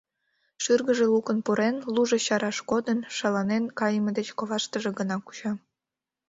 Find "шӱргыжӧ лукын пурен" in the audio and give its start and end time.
0.63-1.75